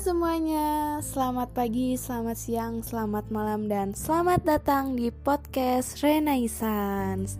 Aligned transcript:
semuanya, 0.00 0.96
selamat 1.04 1.52
pagi, 1.52 1.92
selamat 1.92 2.32
siang, 2.32 2.80
selamat 2.80 3.28
malam, 3.28 3.68
dan 3.68 3.92
selamat 3.92 4.48
datang 4.48 4.96
di 4.96 5.12
podcast 5.12 6.00
Renaissance. 6.00 7.36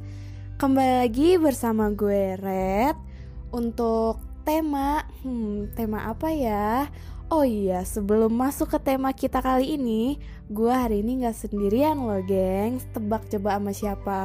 Kembali 0.60 1.08
lagi 1.08 1.40
bersama 1.40 1.88
gue 1.88 2.36
Red 2.36 3.00
Untuk 3.48 4.20
tema, 4.44 5.08
hmm, 5.24 5.72
tema 5.72 6.04
apa 6.12 6.36
ya? 6.36 6.84
Oh 7.32 7.48
iya, 7.48 7.80
sebelum 7.80 8.28
masuk 8.28 8.76
ke 8.76 8.92
tema 8.92 9.08
kita 9.16 9.40
kali 9.40 9.80
ini 9.80 10.20
Gue 10.52 10.68
hari 10.68 11.00
ini 11.00 11.24
gak 11.24 11.40
sendirian 11.40 11.96
loh 11.96 12.20
geng 12.28 12.76
Tebak 12.92 13.24
coba 13.32 13.56
sama 13.56 13.72
siapa 13.72 14.20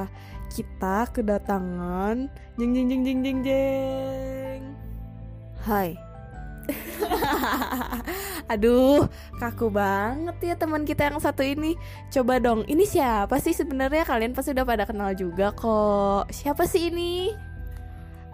Kita 0.52 1.07
kedatangan. 1.07 2.27
Jeng 2.59 2.71
jeng 2.76 2.88
jeng 2.91 3.02
jeng 3.07 3.20
jeng 3.23 3.40
jeng. 3.48 4.62
Hai 5.63 6.14
Aduh, 8.51 9.09
kaku 9.37 9.69
banget 9.73 10.37
ya 10.41 10.55
teman 10.57 10.85
kita 10.85 11.09
yang 11.09 11.19
satu 11.21 11.41
ini. 11.41 11.77
Coba 12.13 12.37
dong, 12.37 12.65
ini 12.69 12.85
siapa 12.85 13.37
sih 13.41 13.53
sebenarnya? 13.53 14.05
Kalian 14.05 14.34
pasti 14.34 14.53
udah 14.53 14.65
pada 14.65 14.85
kenal 14.85 15.13
juga 15.17 15.53
kok. 15.53 16.29
Siapa 16.29 16.65
sih 16.70 16.93
ini? 16.93 17.34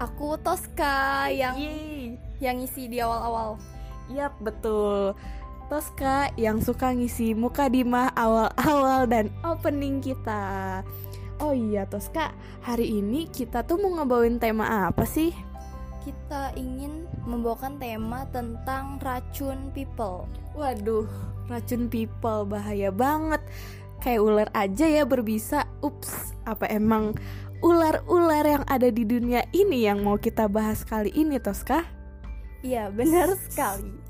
Aku 0.01 0.33
Tosca 0.41 1.29
yang 1.29 1.55
Yeay. 1.55 2.17
yang 2.41 2.57
ngisi 2.57 2.89
di 2.89 2.97
awal-awal. 2.97 3.61
Yap, 4.09 4.33
betul. 4.41 5.13
Tosca 5.71 6.27
yang 6.35 6.59
suka 6.59 6.91
ngisi 6.91 7.31
muka 7.31 7.71
dimah 7.71 8.11
awal-awal 8.17 9.07
dan 9.07 9.31
opening 9.45 10.03
kita. 10.03 10.83
Oh 11.39 11.55
iya 11.55 11.87
Tosca, 11.87 12.35
hari 12.61 13.01
ini 13.01 13.25
kita 13.25 13.63
tuh 13.63 13.79
mau 13.79 13.95
ngebawain 13.97 14.37
tema 14.37 14.91
apa 14.91 15.07
sih? 15.07 15.31
Kita 16.01 16.51
ingin 16.57 17.05
membawakan 17.23 17.77
tema 17.77 18.25
tentang 18.33 18.97
racun 18.99 19.69
people. 19.71 20.25
Waduh, 20.57 21.05
racun 21.45 21.87
people 21.87 22.49
bahaya 22.49 22.89
banget. 22.89 23.41
Kayak 24.01 24.21
ular 24.25 24.49
aja 24.57 24.85
ya 24.89 25.05
berbisa. 25.05 25.69
Ups, 25.85 26.33
apa 26.49 26.65
emang 26.73 27.13
ular-ular 27.61 28.41
yang 28.41 28.65
ada 28.65 28.89
di 28.89 29.05
dunia 29.05 29.45
ini 29.53 29.85
yang 29.85 30.01
mau 30.01 30.17
kita 30.17 30.49
bahas 30.49 30.81
kali 30.81 31.13
ini, 31.13 31.37
Toska? 31.37 31.85
Iya, 32.65 32.89
benar 32.89 33.37
sekali. 33.37 34.00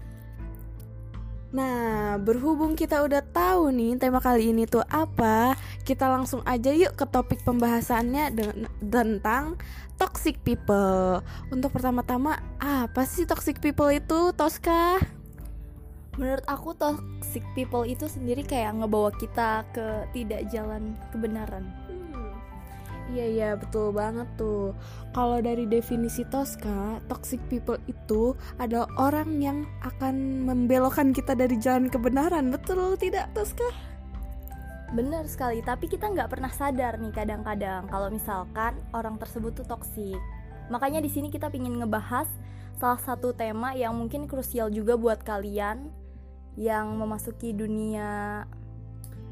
Nah, 1.52 2.16
berhubung 2.16 2.80
kita 2.80 3.04
udah 3.04 3.20
tahu 3.20 3.76
nih 3.76 4.00
tema 4.00 4.24
kali 4.24 4.56
ini 4.56 4.64
tuh 4.64 4.88
apa, 4.88 5.60
kita 5.84 6.08
langsung 6.08 6.40
aja 6.48 6.72
yuk 6.72 6.96
ke 6.96 7.04
topik 7.04 7.44
pembahasannya 7.44 8.32
tentang 8.80 9.60
toxic 10.00 10.40
people. 10.48 11.20
Untuk 11.52 11.76
pertama-tama, 11.76 12.40
apa 12.56 13.04
sih 13.04 13.28
toxic 13.28 13.60
people 13.60 13.92
itu, 13.92 14.32
Toska? 14.32 14.96
Menurut 16.16 16.44
aku 16.48 16.72
toxic 16.72 17.44
people 17.52 17.84
itu 17.84 18.08
sendiri 18.08 18.48
kayak 18.48 18.80
ngebawa 18.80 19.12
kita 19.20 19.68
ke 19.76 20.08
tidak 20.16 20.48
jalan 20.56 20.96
kebenaran. 21.12 21.81
Iya 23.12 23.26
iya 23.28 23.50
betul 23.60 23.92
banget 23.92 24.24
tuh. 24.40 24.72
Kalau 25.12 25.44
dari 25.44 25.68
definisi 25.68 26.24
Tosca, 26.32 27.04
toxic 27.12 27.44
people 27.52 27.76
itu 27.92 28.32
adalah 28.56 28.88
orang 28.96 29.44
yang 29.44 29.68
akan 29.84 30.48
membelokkan 30.48 31.12
kita 31.12 31.36
dari 31.36 31.60
jalan 31.60 31.92
kebenaran. 31.92 32.56
Betul 32.56 32.96
tidak 32.96 33.28
Tosca? 33.36 33.68
Benar 34.96 35.28
sekali, 35.28 35.60
tapi 35.60 35.92
kita 35.92 36.08
nggak 36.08 36.32
pernah 36.32 36.52
sadar 36.52 37.00
nih 37.04 37.12
kadang-kadang 37.12 37.88
kalau 37.92 38.08
misalkan 38.08 38.80
orang 38.96 39.20
tersebut 39.20 39.60
tuh 39.60 39.68
toksik. 39.68 40.20
Makanya 40.72 41.04
di 41.04 41.12
sini 41.12 41.28
kita 41.28 41.52
pingin 41.52 41.84
ngebahas 41.84 42.32
salah 42.80 43.00
satu 43.04 43.36
tema 43.36 43.76
yang 43.76 43.92
mungkin 43.92 44.24
krusial 44.24 44.72
juga 44.72 44.96
buat 44.96 45.20
kalian 45.28 45.92
yang 46.56 46.96
memasuki 46.96 47.52
dunia 47.52 48.44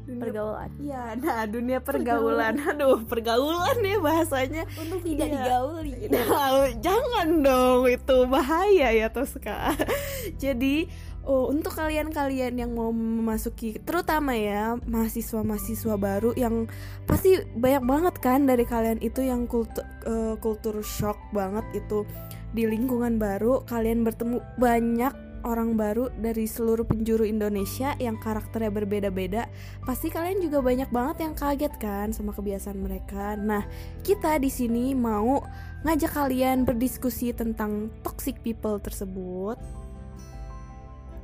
dunia, 0.04 0.22
pergaulan. 0.22 0.70
Iya, 0.80 1.02
nah 1.20 1.40
dunia 1.46 1.78
pergaulan. 1.80 2.54
pergaulan. 2.54 2.54
Aduh, 2.76 3.00
pergaulan 3.04 3.76
ya 3.82 3.96
bahasanya. 4.00 4.62
Untuk 4.76 5.00
tidak 5.04 5.26
ya. 5.28 5.34
digauli. 5.36 5.92
Nah, 6.10 6.68
jangan 6.82 7.28
dong, 7.42 7.82
itu 7.86 8.16
bahaya 8.26 8.88
ya 8.92 9.08
Toska. 9.08 9.74
Jadi, 10.42 10.90
oh, 11.24 11.48
untuk 11.48 11.76
kalian-kalian 11.76 12.58
yang 12.58 12.72
mau 12.74 12.90
memasuki 12.90 13.78
terutama 13.82 14.34
ya 14.36 14.76
mahasiswa-mahasiswa 14.88 15.94
baru 16.00 16.30
yang 16.34 16.66
pasti 17.04 17.40
banyak 17.56 17.84
banget 17.84 18.14
kan 18.18 18.48
dari 18.48 18.64
kalian 18.64 18.98
itu 19.04 19.24
yang 19.24 19.44
kultur 19.44 19.84
uh, 20.08 20.34
kultur 20.40 20.80
shock 20.80 21.16
banget 21.30 21.64
itu 21.76 22.08
di 22.50 22.66
lingkungan 22.66 23.20
baru 23.20 23.62
kalian 23.68 24.02
bertemu 24.02 24.42
banyak 24.58 25.29
orang 25.44 25.76
baru 25.78 26.12
dari 26.16 26.44
seluruh 26.48 26.84
penjuru 26.84 27.24
Indonesia 27.24 27.96
yang 27.96 28.20
karakternya 28.20 28.72
berbeda-beda, 28.72 29.46
pasti 29.84 30.12
kalian 30.12 30.40
juga 30.40 30.60
banyak 30.60 30.88
banget 30.88 31.16
yang 31.26 31.34
kaget 31.36 31.74
kan 31.80 32.12
sama 32.12 32.34
kebiasaan 32.36 32.80
mereka. 32.80 33.34
Nah, 33.36 33.64
kita 34.04 34.38
di 34.40 34.48
sini 34.52 34.92
mau 34.96 35.40
ngajak 35.84 36.12
kalian 36.12 36.68
berdiskusi 36.68 37.32
tentang 37.32 37.88
toxic 38.04 38.38
people 38.44 38.76
tersebut. 38.76 39.56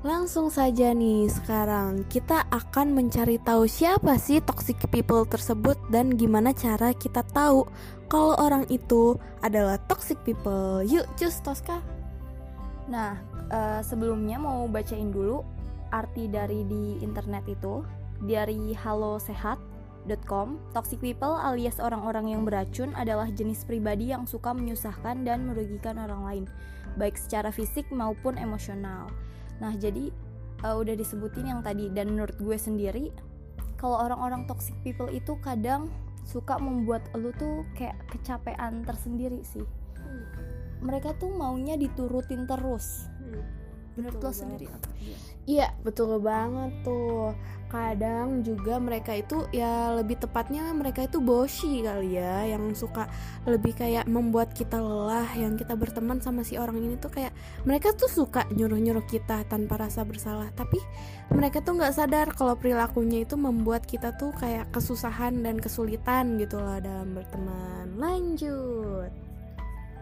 Langsung 0.06 0.54
saja 0.54 0.94
nih, 0.94 1.26
sekarang 1.26 2.06
kita 2.06 2.46
akan 2.54 2.94
mencari 2.94 3.42
tahu 3.42 3.66
siapa 3.66 4.14
sih 4.22 4.38
toxic 4.38 4.78
people 4.94 5.26
tersebut 5.26 5.74
dan 5.90 6.14
gimana 6.14 6.54
cara 6.54 6.94
kita 6.94 7.26
tahu 7.34 7.66
kalau 8.06 8.38
orang 8.38 8.62
itu 8.70 9.18
adalah 9.42 9.82
toxic 9.90 10.14
people. 10.22 10.84
Yuk, 10.86 11.10
cus 11.18 11.42
Tosca. 11.42 11.82
Nah, 12.86 13.18
uh, 13.50 13.80
sebelumnya 13.82 14.40
mau 14.40 14.66
bacain 14.70 15.10
dulu 15.10 15.42
arti 15.94 16.26
dari 16.26 16.66
di 16.66 16.98
internet 17.02 17.46
itu 17.46 17.82
dari 18.24 18.74
halosehat.com 18.74 20.48
Toxic 20.74 20.98
people 20.98 21.34
alias 21.36 21.78
orang-orang 21.78 22.32
yang 22.34 22.42
beracun 22.42 22.90
adalah 22.96 23.28
jenis 23.30 23.62
pribadi 23.66 24.10
yang 24.10 24.24
suka 24.24 24.50
menyusahkan 24.54 25.22
dan 25.22 25.46
merugikan 25.46 25.98
orang 26.00 26.22
lain 26.24 26.44
baik 26.96 27.20
secara 27.20 27.52
fisik 27.52 27.84
maupun 27.92 28.40
emosional. 28.40 29.12
Nah 29.60 29.76
jadi 29.76 30.10
uh, 30.64 30.80
udah 30.80 30.96
disebutin 30.96 31.52
yang 31.52 31.60
tadi 31.60 31.92
dan 31.92 32.16
menurut 32.16 32.34
gue 32.40 32.56
sendiri 32.56 33.12
kalau 33.76 34.00
orang-orang 34.00 34.48
toxic 34.48 34.72
people 34.80 35.12
itu 35.12 35.36
kadang 35.44 35.92
suka 36.26 36.58
membuat 36.58 37.06
lu 37.14 37.30
tuh 37.36 37.62
kayak 37.76 37.94
kecapean 38.10 38.82
tersendiri 38.82 39.44
sih. 39.44 39.62
Mereka 40.80 41.16
tuh 41.20 41.32
maunya 41.32 41.76
diturutin 41.76 42.48
terus 42.48 43.08
menurut 43.96 44.20
lo 44.20 44.32
sendiri 44.32 44.68
apa? 44.68 44.88
Iya 45.48 45.72
betul 45.80 46.20
banget 46.20 46.84
tuh. 46.84 47.32
Kadang 47.66 48.46
juga 48.46 48.78
mereka 48.78 49.10
itu 49.16 49.42
ya 49.50 49.90
lebih 49.96 50.22
tepatnya 50.22 50.70
mereka 50.70 51.02
itu 51.02 51.18
boshi 51.18 51.82
kali 51.82 52.14
ya 52.14 52.46
yang 52.46 52.70
suka 52.78 53.10
lebih 53.42 53.74
kayak 53.74 54.06
membuat 54.06 54.54
kita 54.54 54.78
lelah 54.78 55.26
yang 55.34 55.58
kita 55.58 55.74
berteman 55.74 56.22
sama 56.22 56.46
si 56.46 56.54
orang 56.54 56.78
ini 56.78 56.94
tuh 56.94 57.10
kayak 57.10 57.34
mereka 57.66 57.90
tuh 57.96 58.06
suka 58.06 58.46
nyuruh-nyuruh 58.54 59.02
kita 59.08 59.42
tanpa 59.48 59.80
rasa 59.80 60.06
bersalah. 60.06 60.52
Tapi 60.54 60.78
mereka 61.32 61.64
tuh 61.64 61.80
nggak 61.80 61.94
sadar 61.96 62.28
kalau 62.36 62.54
perilakunya 62.54 63.24
itu 63.26 63.34
membuat 63.34 63.88
kita 63.88 64.14
tuh 64.14 64.30
kayak 64.36 64.70
kesusahan 64.70 65.42
dan 65.42 65.58
kesulitan 65.58 66.38
gitu 66.38 66.60
loh 66.60 66.78
dalam 66.78 67.16
berteman. 67.16 67.96
Lanjut. 67.98 69.10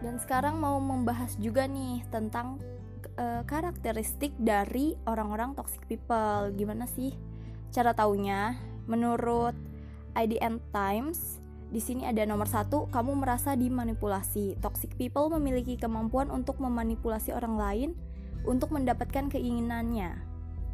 Dan 0.03 0.21
sekarang 0.21 0.59
mau 0.59 0.77
membahas 0.77 1.33
juga 1.41 1.65
nih 1.65 2.05
tentang 2.13 2.61
uh, 3.19 3.41
karakteristik 3.47 4.35
dari 4.39 4.95
orang-orang 5.07 5.55
toxic 5.55 5.83
people. 5.87 6.51
Gimana 6.55 6.87
sih 6.87 7.15
cara 7.71 7.95
taunya? 7.95 8.55
Menurut 8.85 9.57
IDN 10.13 10.61
Times, 10.69 11.41
di 11.73 11.81
sini 11.81 12.05
ada 12.05 12.21
nomor 12.23 12.45
satu, 12.45 12.85
kamu 12.93 13.25
merasa 13.25 13.57
dimanipulasi. 13.57 14.61
Toxic 14.61 14.93
people 14.95 15.27
memiliki 15.33 15.75
kemampuan 15.75 16.29
untuk 16.29 16.61
memanipulasi 16.61 17.33
orang 17.33 17.57
lain 17.57 17.89
untuk 18.45 18.69
mendapatkan 18.69 19.27
keinginannya. 19.33 20.21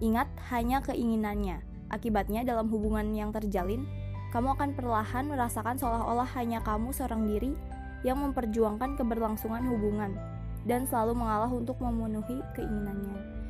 Ingat, 0.03 0.27
hanya 0.51 0.83
keinginannya. 0.83 1.63
Akibatnya, 1.88 2.43
dalam 2.43 2.67
hubungan 2.67 3.15
yang 3.15 3.31
terjalin, 3.31 3.88
kamu 4.35 4.59
akan 4.59 4.75
perlahan 4.75 5.27
merasakan 5.31 5.79
seolah-olah 5.79 6.27
hanya 6.35 6.59
kamu 6.63 6.91
seorang 6.91 7.27
diri 7.27 7.55
yang 8.01 8.19
memperjuangkan 8.19 8.97
keberlangsungan 8.97 9.61
hubungan 9.67 10.31
dan 10.66 10.86
selalu 10.86 11.18
mengalah 11.18 11.50
untuk 11.50 11.78
memenuhi 11.81 12.42
keinginannya. 12.58 13.42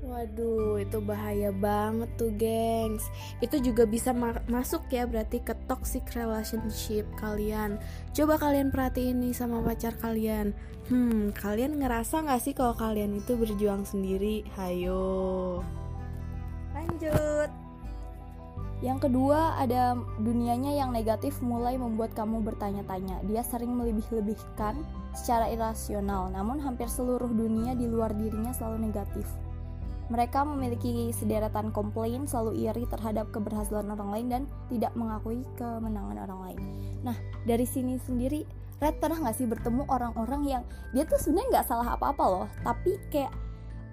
Waduh, 0.00 0.80
itu 0.80 0.98
bahaya 1.04 1.52
banget 1.52 2.08
tuh, 2.16 2.32
gengs. 2.34 3.06
Itu 3.38 3.60
juga 3.62 3.84
bisa 3.84 4.10
ma 4.10 4.32
masuk 4.48 4.88
ya 4.90 5.04
berarti 5.04 5.38
ke 5.44 5.52
toxic 5.68 6.02
relationship 6.16 7.04
kalian. 7.20 7.78
Coba 8.16 8.40
kalian 8.40 8.72
perhatiin 8.72 9.20
nih 9.20 9.36
sama 9.36 9.60
pacar 9.60 9.94
kalian. 10.00 10.56
Hmm, 10.90 11.30
kalian 11.36 11.78
ngerasa 11.78 12.26
gak 12.26 12.42
sih 12.42 12.56
kalau 12.56 12.74
kalian 12.74 13.22
itu 13.22 13.38
berjuang 13.38 13.86
sendiri? 13.86 14.42
Hayo. 14.58 15.62
Lanjut. 16.74 17.52
Yang 18.80 18.98
kedua, 19.06 19.60
ada 19.60 19.94
dunianya 20.16 20.80
yang 20.80 20.90
negatif 20.90 21.38
mulai 21.44 21.76
membuat 21.76 22.16
kamu 22.16 22.40
bertanya-tanya. 22.40 23.20
Dia 23.28 23.44
sering 23.44 23.76
melebih-lebihkan 23.76 24.80
secara 25.14 25.50
irasional, 25.50 26.30
namun 26.30 26.62
hampir 26.62 26.86
seluruh 26.86 27.28
dunia 27.30 27.74
di 27.74 27.86
luar 27.90 28.14
dirinya 28.14 28.54
selalu 28.54 28.90
negatif. 28.90 29.26
Mereka 30.10 30.42
memiliki 30.42 31.14
sederetan 31.14 31.70
komplain, 31.70 32.26
selalu 32.26 32.66
iri 32.66 32.82
terhadap 32.90 33.30
keberhasilan 33.30 33.94
orang 33.94 34.10
lain 34.10 34.26
dan 34.26 34.42
tidak 34.66 34.90
mengakui 34.98 35.46
kemenangan 35.54 36.26
orang 36.26 36.40
lain. 36.50 36.60
Nah, 37.06 37.14
dari 37.46 37.62
sini 37.62 37.94
sendiri, 38.02 38.42
Red 38.80 38.96
pernah 38.96 39.20
nggak 39.22 39.36
sih 39.36 39.46
bertemu 39.46 39.84
orang-orang 39.92 40.42
yang 40.48 40.62
dia 40.96 41.04
tuh 41.04 41.20
sebenarnya 41.20 41.60
nggak 41.60 41.66
salah 41.68 41.88
apa-apa 41.94 42.24
loh, 42.26 42.46
tapi 42.64 42.96
kayak 43.12 43.30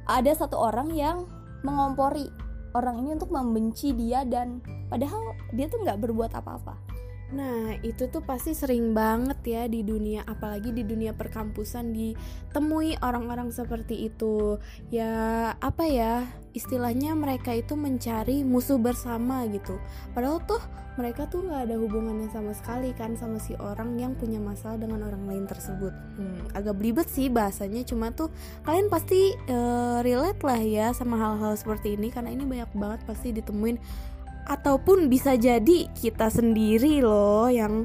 ada 0.07 0.31
satu 0.31 0.55
orang 0.55 0.89
yang 0.95 1.27
mengompori 1.61 2.31
orang 2.71 3.03
ini 3.03 3.19
untuk 3.19 3.29
membenci 3.29 3.91
dia 3.91 4.23
dan 4.23 4.63
padahal 4.87 5.35
dia 5.53 5.67
tuh 5.67 5.83
nggak 5.83 5.99
berbuat 6.01 6.31
apa-apa. 6.33 6.96
Nah, 7.27 7.75
itu 7.83 8.07
tuh 8.07 8.23
pasti 8.23 8.55
sering 8.55 8.95
banget 8.95 9.39
ya 9.43 9.63
di 9.67 9.83
dunia, 9.83 10.23
apalagi 10.23 10.71
di 10.71 10.87
dunia 10.87 11.11
perkampusan 11.11 11.91
ditemui 11.91 13.03
orang-orang 13.03 13.51
seperti 13.51 14.07
itu. 14.07 14.55
Ya, 14.87 15.51
apa 15.59 15.83
ya? 15.83 16.23
Istilahnya 16.55 17.19
mereka 17.19 17.51
itu 17.51 17.75
mencari 17.75 18.47
musuh 18.47 18.79
bersama 18.79 19.43
gitu. 19.51 19.75
Padahal 20.15 20.39
tuh 20.47 20.63
mereka 20.97 21.29
tuh 21.29 21.45
nggak 21.45 21.69
ada 21.69 21.75
hubungannya 21.77 22.25
sama 22.33 22.57
sekali 22.57 22.89
kan 22.97 23.13
sama 23.13 23.37
si 23.37 23.53
orang 23.61 24.01
yang 24.01 24.17
punya 24.17 24.41
masalah 24.41 24.81
dengan 24.81 25.05
orang 25.05 25.29
lain 25.29 25.45
tersebut. 25.45 25.93
Hmm, 26.17 26.41
agak 26.57 26.73
belibet 26.73 27.05
sih 27.11 27.29
bahasanya, 27.29 27.85
cuma 27.85 28.09
tuh 28.09 28.33
kalian 28.65 28.89
pasti 28.89 29.37
uh, 29.51 30.01
relate 30.01 30.41
lah 30.41 30.57
ya 30.57 30.87
sama 30.97 31.21
hal-hal 31.21 31.53
seperti 31.53 31.93
ini 31.93 32.09
karena 32.09 32.33
ini 32.33 32.49
banyak 32.49 32.71
banget 32.73 33.05
pasti 33.05 33.29
ditemuin 33.29 33.77
ataupun 34.47 35.11
bisa 35.11 35.35
jadi 35.35 35.91
kita 35.91 36.31
sendiri 36.31 37.03
loh 37.03 37.51
yang 37.51 37.83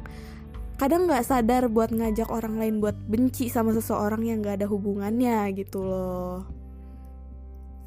kadang 0.79 1.11
nggak 1.11 1.27
sadar 1.27 1.67
buat 1.67 1.91
ngajak 1.91 2.31
orang 2.31 2.59
lain 2.63 2.79
buat 2.79 2.95
benci 3.11 3.51
sama 3.51 3.75
seseorang 3.75 4.23
yang 4.23 4.41
nggak 4.41 4.63
ada 4.63 4.69
hubungannya 4.71 5.51
gitu 5.59 5.83
loh 5.83 6.47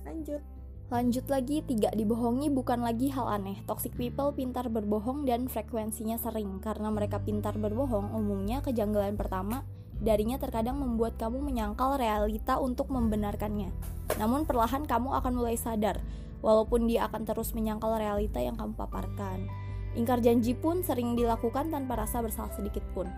lanjut 0.04 0.44
Lanjut 0.86 1.26
lagi, 1.34 1.66
tidak 1.66 1.98
dibohongi 1.98 2.54
bukan 2.54 2.86
lagi 2.86 3.10
hal 3.10 3.26
aneh. 3.26 3.58
Toxic 3.66 3.98
people 3.98 4.30
pintar 4.38 4.70
berbohong 4.70 5.26
dan 5.26 5.50
frekuensinya 5.50 6.22
sering. 6.22 6.62
Karena 6.62 6.94
mereka 6.94 7.18
pintar 7.18 7.58
berbohong, 7.58 8.14
umumnya 8.14 8.62
kejanggalan 8.62 9.18
pertama 9.18 9.66
darinya 9.98 10.38
terkadang 10.38 10.78
membuat 10.78 11.18
kamu 11.18 11.42
menyangkal 11.42 11.98
realita 11.98 12.62
untuk 12.62 12.94
membenarkannya. 12.94 13.74
Namun 14.22 14.46
perlahan 14.46 14.86
kamu 14.86 15.10
akan 15.18 15.34
mulai 15.34 15.58
sadar 15.58 16.06
walaupun 16.46 16.86
dia 16.86 17.10
akan 17.10 17.26
terus 17.26 17.58
menyangkal 17.58 17.98
realita 17.98 18.38
yang 18.38 18.54
kamu 18.54 18.78
paparkan. 18.78 19.50
Ingkar 19.98 20.22
janji 20.22 20.54
pun 20.54 20.86
sering 20.86 21.18
dilakukan 21.18 21.74
tanpa 21.74 21.98
rasa 21.98 22.22
bersalah 22.22 22.54
sedikit 22.54 22.86
pun. 22.94 23.10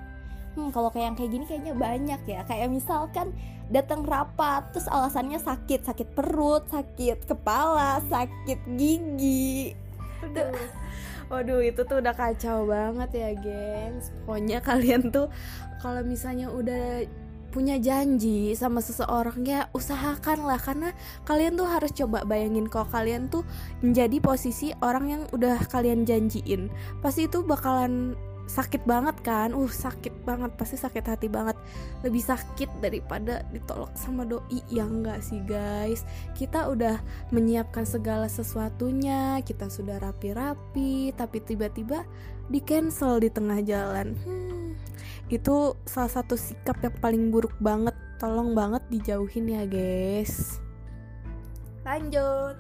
Hmm, 0.56 0.72
kalau 0.72 0.88
kayak 0.88 1.12
yang 1.12 1.18
kayak 1.20 1.32
gini 1.36 1.46
kayaknya 1.46 1.74
banyak 1.76 2.22
ya. 2.24 2.42
Kayak 2.48 2.72
misalkan 2.72 3.36
datang 3.68 4.08
rapat 4.08 4.72
terus 4.72 4.88
alasannya 4.88 5.44
sakit, 5.44 5.84
sakit 5.84 6.16
perut, 6.16 6.64
sakit 6.72 7.28
kepala, 7.28 8.00
sakit 8.08 8.64
gigi. 8.80 9.76
Aduh. 10.24 10.56
Waduh 11.28 11.60
itu 11.60 11.84
tuh 11.84 12.00
udah 12.00 12.16
kacau 12.16 12.64
banget 12.72 13.10
ya 13.20 13.30
gengs 13.36 14.16
Pokoknya 14.24 14.64
kalian 14.64 15.12
tuh 15.12 15.28
kalau 15.84 16.00
misalnya 16.00 16.48
udah 16.48 17.04
punya 17.58 17.82
janji 17.82 18.54
sama 18.54 18.86
seseorang 18.86 19.42
ya 19.42 19.66
usahakanlah. 19.74 20.62
Karena 20.62 20.94
kalian 21.26 21.58
tuh 21.58 21.66
harus 21.66 21.90
coba 21.90 22.22
bayangin 22.22 22.70
kalau 22.70 22.86
kalian 22.94 23.26
tuh 23.34 23.42
menjadi 23.82 24.22
posisi 24.22 24.78
orang 24.86 25.06
yang 25.10 25.24
udah 25.34 25.58
kalian 25.66 26.06
janjiin. 26.06 26.70
Pasti 27.02 27.26
itu 27.26 27.42
bakalan 27.42 28.14
sakit 28.46 28.86
banget 28.86 29.18
kan? 29.26 29.58
Uh 29.58 29.68
sakit 29.68 30.22
banget 30.22 30.54
pasti 30.54 30.78
sakit 30.78 31.02
hati 31.02 31.28
banget. 31.34 31.58
Lebih 32.06 32.22
sakit 32.22 32.78
daripada 32.78 33.42
ditolak 33.50 33.98
sama 33.98 34.22
doi 34.22 34.62
yang 34.70 35.02
enggak 35.02 35.26
sih 35.26 35.42
guys? 35.42 36.06
Kita 36.38 36.70
udah 36.70 37.02
menyiapkan 37.34 37.90
segala 37.90 38.30
sesuatunya 38.30 39.42
kita 39.42 39.66
sudah 39.66 39.98
rapi-rapi 39.98 41.10
tapi 41.18 41.42
tiba-tiba 41.42 42.06
di 42.48 42.62
cancel 42.62 43.18
di 43.18 43.34
tengah 43.34 43.60
jalan. 43.66 44.16
Hmm, 44.24 44.80
itu 45.28 45.76
salah 45.84 46.12
satu 46.12 46.40
sikap 46.40 46.80
yang 46.80 46.96
paling 47.04 47.24
buruk 47.30 47.54
banget 47.60 47.94
tolong 48.16 48.56
banget 48.56 48.82
dijauhin 48.88 49.52
ya 49.52 49.68
guys 49.68 50.64
lanjut 51.84 52.56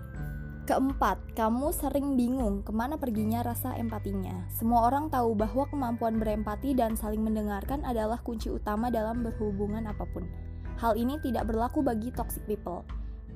Keempat, 0.68 1.31
kamu 1.31 1.72
sering 1.72 2.19
bingung 2.19 2.60
ke 2.60 2.75
mana 2.75 3.00
perginya 3.00 3.40
rasa 3.40 3.72
empatinya. 3.80 4.52
Semua 4.52 4.92
orang 4.92 5.08
tahu 5.08 5.31
bahwa 5.31 5.64
kemampuan 5.72 6.19
berempati 6.19 6.75
dan 6.75 7.00
saling 7.00 7.24
mendengarkan 7.24 7.88
adalah 7.88 8.19
kunci 8.19 8.52
utama 8.52 8.92
dalam 8.92 9.24
berhubungan 9.24 9.88
apa 9.88 10.04
pun. 10.12 10.28
Hal 10.75 11.00
ini 11.00 11.24
tidak 11.24 11.48
berlaku 11.48 11.80
bagi 11.80 12.12
toxic 12.12 12.44
people. 12.52 12.84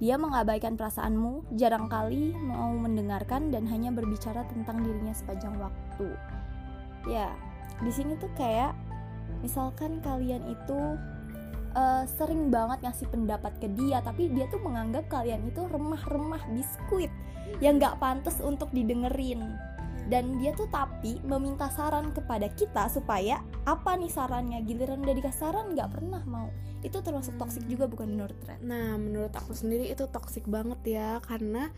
Dia 0.04 0.20
mengabaikan 0.20 0.76
perasaanmu, 0.76 1.56
jarang 1.56 1.88
kali 1.88 2.36
mau 2.36 2.76
mendengarkan 2.76 3.48
dan 3.48 3.64
hanya 3.64 3.96
berbicara 3.96 4.44
tentang 4.52 4.84
dirinya 4.84 5.16
sepanjang 5.16 5.56
waktu. 5.56 6.12
Ya, 7.08 7.32
di 7.80 7.96
sini 7.96 8.20
tuh 8.20 8.28
kayak 8.36 8.76
misalkan 9.42 10.00
kalian 10.02 10.42
itu 10.50 10.98
uh, 11.76 12.04
sering 12.18 12.50
banget 12.50 12.82
ngasih 12.86 13.08
pendapat 13.10 13.54
ke 13.60 13.68
dia 13.74 14.00
tapi 14.06 14.32
dia 14.32 14.48
tuh 14.50 14.62
menganggap 14.62 15.10
kalian 15.10 15.44
itu 15.50 15.66
remah-remah 15.68 16.42
biskuit 16.54 17.12
yang 17.60 17.78
nggak 17.78 18.00
pantas 18.00 18.40
untuk 18.40 18.72
didengerin 18.72 19.58
dan 20.12 20.36
dia 20.44 20.52
tuh 20.52 20.68
tapi 20.68 21.24
meminta 21.24 21.72
saran 21.72 22.12
kepada 22.12 22.52
kita 22.52 22.92
supaya 22.92 23.40
apa 23.64 23.96
nih 23.96 24.12
sarannya? 24.12 24.60
Giliran 24.68 25.00
udah 25.08 25.16
dikasih 25.16 25.40
saran 25.40 25.72
nggak 25.72 25.88
pernah 25.96 26.20
mau. 26.28 26.52
Itu 26.84 27.00
termasuk 27.00 27.40
toxic 27.40 27.64
juga 27.72 27.88
bukan 27.88 28.12
menurut 28.12 28.36
Ren 28.44 28.60
nah 28.62 29.00
menurut 29.00 29.32
aku 29.32 29.56
sendiri 29.56 29.88
itu 29.88 30.06
toxic 30.12 30.44
banget 30.50 31.00
ya 31.00 31.10
karena 31.24 31.72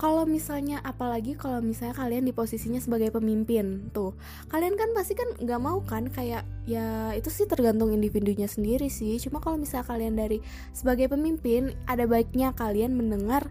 kalau 0.00 0.24
misalnya 0.24 0.80
apalagi 0.80 1.36
kalau 1.36 1.60
misalnya 1.60 1.92
kalian 1.92 2.24
di 2.24 2.32
posisinya 2.32 2.80
sebagai 2.80 3.10
pemimpin 3.12 3.92
tuh. 3.92 4.16
Kalian 4.48 4.78
kan 4.78 4.94
pasti 4.96 5.12
kan 5.18 5.28
nggak 5.36 5.60
mau 5.60 5.82
kan 5.84 6.08
kayak 6.08 6.46
ya 6.64 7.12
itu 7.12 7.28
sih 7.28 7.44
tergantung 7.44 7.92
individunya 7.92 8.46
sendiri 8.46 8.88
sih. 8.88 9.18
Cuma 9.20 9.42
kalau 9.42 9.58
misalnya 9.58 9.90
kalian 9.90 10.14
dari 10.16 10.38
sebagai 10.72 11.10
pemimpin 11.12 11.76
ada 11.84 12.08
baiknya 12.08 12.54
kalian 12.56 12.96
mendengar 12.96 13.50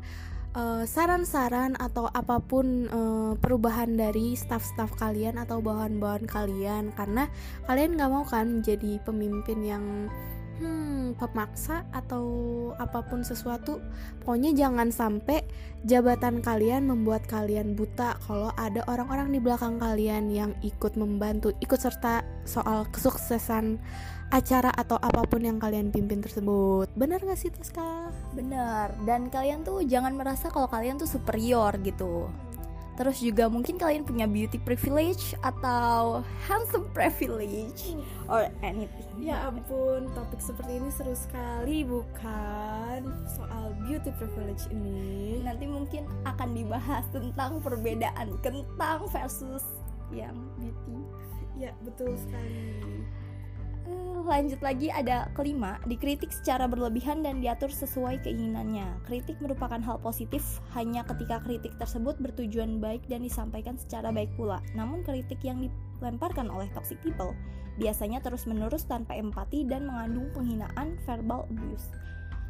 eh, 0.55 0.83
saran-saran 0.85 1.77
atau 1.77 2.09
apa 2.09 2.41
pun 2.41 2.89
uh, 2.89 3.33
perubahan 3.37 3.93
dari 3.93 4.33
staff-staff 4.33 4.95
kalian 4.97 5.37
atau 5.37 5.61
bahan-bahan 5.61 6.25
kalian. 6.25 6.93
Karena 6.93 7.29
kalian 7.69 7.97
nggak 7.97 8.11
mau 8.11 8.25
kan 8.25 8.65
jadi 8.65 8.97
pemimpin 9.05 9.59
yang 9.61 9.85
hmm, 10.59 11.15
pemaksa 11.17 11.87
atau 11.95 12.25
apa 12.77 13.01
pun 13.07 13.23
sesuatu. 13.23 13.79
Pokoknya 14.21 14.53
jangan 14.53 14.91
sampai 14.91 15.41
jabatan 15.87 16.43
kalian 16.43 16.91
membuat 16.91 17.23
kalian 17.25 17.73
buta 17.73 18.19
kalau 18.27 18.51
ada 18.59 18.83
orang-orang 18.91 19.31
di 19.31 19.39
belakang 19.39 19.79
kalian 19.79 20.27
yang 20.29 20.51
ikut 20.59 20.99
membantu 20.99 21.55
ikut 21.63 21.79
serta 21.79 22.21
soal 22.43 22.83
kesuksesan 22.91 23.79
acara 24.29 24.69
atau 24.73 24.97
apa 25.01 25.25
pun 25.25 25.41
yang 25.41 25.57
kalian 25.57 25.89
pimpin 25.89 26.21
tersebut 26.21 26.85
benar 26.93 27.21
gak 27.21 27.37
sih 27.37 27.49
Toska? 27.49 28.13
benar 28.37 28.93
dan 29.03 29.33
kalian 29.33 29.65
tuh 29.65 29.81
jangan 29.85 30.13
merasa 30.13 30.53
kalau 30.53 30.69
kalian 30.69 31.01
tuh 31.01 31.09
superior 31.09 31.73
gitu 31.81 32.29
Terus 32.99 33.23
juga 33.23 33.47
mungkin 33.47 33.79
kalian 33.79 34.03
punya 34.03 34.27
beauty 34.27 34.59
privilege 34.59 35.31
atau 35.39 36.19
handsome 36.51 36.83
privilege 36.91 37.95
or 38.27 38.51
anything. 38.59 39.07
Ya 39.23 39.47
ampun, 39.47 40.11
topik 40.11 40.43
seperti 40.43 40.83
ini 40.83 40.91
seru 40.91 41.15
sekali 41.15 41.87
bukan? 41.87 43.07
Soal 43.39 43.71
beauty 43.87 44.11
privilege 44.19 44.67
ini. 44.67 45.39
Nanti 45.39 45.63
mungkin 45.63 46.11
akan 46.27 46.51
dibahas 46.51 47.07
tentang 47.15 47.63
perbedaan 47.63 48.35
kentang 48.43 49.07
versus 49.07 49.63
yang 50.11 50.35
beauty. 50.59 50.99
Ya, 51.55 51.71
betul 51.87 52.19
sekali. 52.19 53.07
Eh, 53.89 54.21
lanjut 54.21 54.61
lagi 54.61 54.93
ada 54.93 55.33
kelima, 55.33 55.81
dikritik 55.89 56.29
secara 56.29 56.69
berlebihan 56.69 57.25
dan 57.25 57.41
diatur 57.41 57.73
sesuai 57.73 58.21
keinginannya. 58.21 58.85
Kritik 59.09 59.41
merupakan 59.41 59.81
hal 59.81 59.97
positif 59.97 60.61
hanya 60.77 61.01
ketika 61.09 61.41
kritik 61.41 61.73
tersebut 61.81 62.13
bertujuan 62.21 62.77
baik 62.77 63.01
dan 63.09 63.25
disampaikan 63.25 63.81
secara 63.81 64.13
baik 64.13 64.29
pula. 64.37 64.61
Namun 64.77 65.01
kritik 65.01 65.41
yang 65.41 65.65
dilemparkan 65.65 66.53
oleh 66.53 66.69
toxic 66.77 67.01
people 67.01 67.33
biasanya 67.79 68.19
terus-menerus 68.19 68.83
tanpa 68.85 69.15
empati 69.15 69.63
dan 69.63 69.87
mengandung 69.87 70.29
penghinaan 70.35 70.99
verbal 71.07 71.47
abuse. 71.47 71.89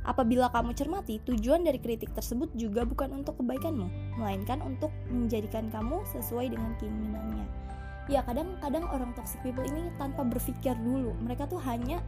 Apabila 0.04 0.50
kamu 0.50 0.74
cermati, 0.74 1.22
tujuan 1.22 1.62
dari 1.62 1.78
kritik 1.78 2.10
tersebut 2.18 2.50
juga 2.58 2.82
bukan 2.82 3.14
untuk 3.22 3.38
kebaikanmu, 3.38 4.18
melainkan 4.18 4.58
untuk 4.66 4.90
menjadikan 5.14 5.70
kamu 5.70 6.02
sesuai 6.10 6.50
dengan 6.50 6.74
keinginannya 6.82 7.69
ya 8.10 8.26
kadang-kadang 8.26 8.90
orang 8.90 9.14
toxic 9.14 9.38
people 9.46 9.64
ini 9.64 9.94
tanpa 10.02 10.26
berpikir 10.26 10.74
dulu. 10.82 11.14
Mereka 11.22 11.46
tuh 11.46 11.62
hanya 11.62 12.02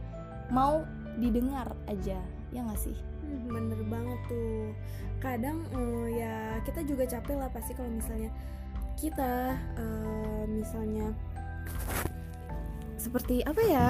mau 0.50 0.82
didengar 1.16 1.70
aja. 1.86 2.18
Ya 2.50 2.60
nggak 2.60 2.80
sih? 2.82 2.98
Hmm, 3.22 3.48
bener 3.48 3.80
banget 3.86 4.18
tuh. 4.26 4.74
Kadang 5.22 5.62
uh, 5.72 6.10
ya 6.10 6.58
kita 6.66 6.82
juga 6.82 7.06
capek 7.06 7.38
lah 7.38 7.48
pasti 7.54 7.72
kalau 7.78 7.88
misalnya 7.88 8.28
kita 8.98 9.56
uh, 9.78 10.44
misalnya 10.50 11.14
seperti 13.02 13.42
apa 13.42 13.62
ya 13.66 13.88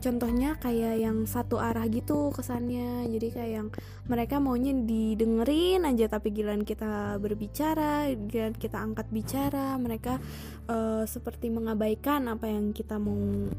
contohnya 0.00 0.54
kayak 0.62 1.02
yang 1.02 1.26
satu 1.26 1.58
arah 1.58 1.84
gitu 1.90 2.30
kesannya. 2.30 3.10
Jadi 3.10 3.28
kayak 3.34 3.52
yang 3.52 3.68
mereka 4.06 4.38
maunya 4.38 4.70
didengerin 4.70 5.82
aja 5.82 6.06
tapi 6.06 6.30
giliran 6.30 6.62
kita 6.62 7.18
berbicara 7.18 8.08
giliran 8.14 8.54
kita 8.54 8.78
angkat 8.78 9.10
bicara 9.10 9.74
mereka 9.76 10.22
uh, 10.70 11.02
seperti 11.04 11.50
mengabaikan 11.50 12.30
apa 12.30 12.46
yang 12.46 12.70
kita 12.70 12.96
mau 13.02 13.50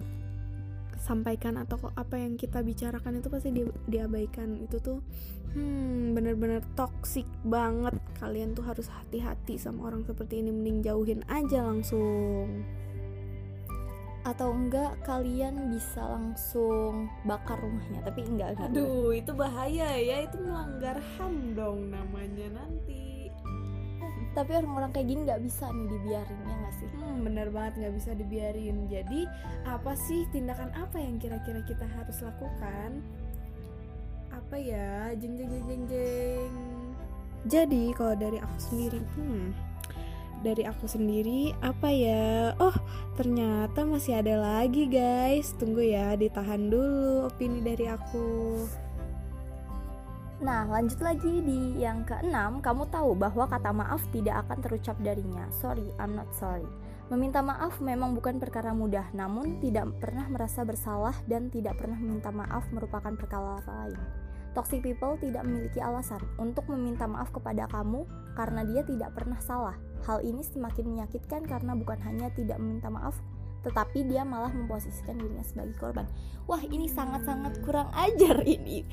sampaikan 0.98 1.56
atau 1.56 1.80
apa 1.96 2.20
yang 2.20 2.36
kita 2.36 2.60
bicarakan 2.60 3.20
itu 3.20 3.28
pasti 3.28 3.50
di, 3.52 3.64
diabaikan. 3.86 4.56
Itu 4.64 4.80
tuh 4.80 5.00
hmm 5.52 6.16
bener-bener 6.16 6.64
toxic 6.80 7.28
banget. 7.44 8.00
Kalian 8.24 8.56
tuh 8.56 8.64
harus 8.64 8.88
hati-hati 8.88 9.60
sama 9.60 9.92
orang 9.92 10.08
seperti 10.08 10.40
ini 10.40 10.56
mending 10.56 10.80
jauhin 10.80 11.22
aja 11.28 11.68
langsung 11.68 12.64
atau 14.28 14.52
enggak 14.52 15.00
kalian 15.08 15.72
bisa 15.72 16.04
langsung 16.04 17.08
bakar 17.24 17.56
rumahnya? 17.64 18.04
Tapi 18.04 18.28
enggak 18.28 18.60
enggak 18.60 18.68
aduh 18.76 19.16
itu 19.16 19.32
bahaya 19.32 19.96
ya. 19.96 20.28
Itu 20.28 20.44
melanggar 20.44 21.00
ham 21.16 21.56
dong 21.56 21.96
namanya 21.96 22.60
nanti. 22.60 23.32
Tapi 24.36 24.52
orang-orang 24.54 24.92
kayak 24.94 25.08
gini 25.10 25.20
nggak 25.26 25.42
bisa 25.42 25.66
nih 25.74 25.88
dibiarin 25.90 26.40
ya 26.46 26.56
nggak 26.62 26.76
sih? 26.78 26.88
Hmm, 26.94 27.18
bener 27.26 27.48
banget 27.50 27.74
nggak 27.82 27.94
bisa 27.98 28.12
dibiarin. 28.14 28.78
Jadi 28.92 29.22
apa 29.66 29.92
sih 29.98 30.28
tindakan 30.30 30.70
apa 30.78 30.98
yang 31.00 31.18
kira-kira 31.18 31.64
kita 31.66 31.88
harus 31.88 32.22
lakukan? 32.22 33.02
Apa 34.30 34.56
ya? 34.60 35.16
Jeng 35.18 35.40
jeng 35.40 35.50
jeng 35.50 35.66
jeng 35.66 35.84
jeng. 35.90 36.54
Jadi 37.48 37.84
kalau 37.96 38.14
dari 38.14 38.38
aku 38.44 38.58
sendiri 38.60 39.00
hmm 39.16 39.67
dari 40.46 40.64
aku 40.66 40.86
sendiri 40.86 41.54
apa 41.66 41.90
ya 41.90 42.54
oh 42.62 42.76
ternyata 43.18 43.86
masih 43.86 44.20
ada 44.22 44.38
lagi 44.38 44.86
guys 44.86 45.54
tunggu 45.58 45.82
ya 45.82 46.14
ditahan 46.14 46.70
dulu 46.70 47.30
opini 47.30 47.62
dari 47.62 47.86
aku 47.90 48.64
Nah, 50.38 50.70
lanjut 50.70 51.02
lagi 51.02 51.42
di 51.42 51.82
yang 51.82 52.06
keenam, 52.06 52.62
kamu 52.62 52.86
tahu 52.94 53.18
bahwa 53.18 53.50
kata 53.50 53.74
maaf 53.74 54.06
tidak 54.14 54.46
akan 54.46 54.62
terucap 54.62 54.94
darinya. 55.02 55.50
Sorry, 55.50 55.90
I'm 55.98 56.14
not 56.14 56.30
sorry. 56.38 56.70
Meminta 57.10 57.42
maaf 57.42 57.82
memang 57.82 58.14
bukan 58.14 58.38
perkara 58.38 58.70
mudah, 58.70 59.10
namun 59.18 59.58
tidak 59.66 59.90
pernah 59.98 60.30
merasa 60.30 60.62
bersalah 60.62 61.18
dan 61.26 61.50
tidak 61.50 61.82
pernah 61.82 61.98
meminta 61.98 62.30
maaf 62.30 62.70
merupakan 62.70 63.18
perkara 63.18 63.58
lain. 63.66 63.98
Toxic 64.54 64.86
people 64.86 65.18
tidak 65.18 65.42
memiliki 65.42 65.82
alasan 65.82 66.22
untuk 66.38 66.70
meminta 66.70 67.10
maaf 67.10 67.34
kepada 67.34 67.66
kamu 67.70 68.06
karena 68.38 68.62
dia 68.62 68.86
tidak 68.86 69.18
pernah 69.18 69.42
salah. 69.42 69.87
Hal 70.06 70.22
ini 70.22 70.44
semakin 70.46 70.86
menyakitkan 70.94 71.48
karena 71.48 71.74
bukan 71.74 71.98
hanya 72.04 72.30
tidak 72.36 72.62
meminta 72.62 72.92
maaf, 72.92 73.18
tetapi 73.66 74.06
dia 74.06 74.22
malah 74.28 74.52
memposisikan 74.54 75.18
dirinya 75.18 75.44
sebagai 75.44 75.76
korban. 75.80 76.06
Wah, 76.46 76.62
ini 76.62 76.92
sangat-sangat 76.92 77.64
kurang 77.66 77.90
ajar 77.96 78.44
ini. 78.46 78.86